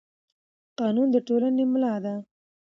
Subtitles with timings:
[0.79, 2.13] قانون د ټولنې ملا ده